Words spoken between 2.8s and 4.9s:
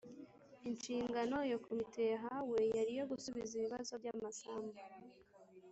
iyo gusubiza ibibazo by’amasambu